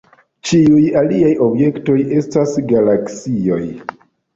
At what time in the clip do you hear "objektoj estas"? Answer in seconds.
1.49-2.59